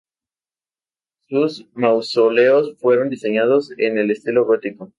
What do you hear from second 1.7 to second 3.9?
mausoleos fueron diseñados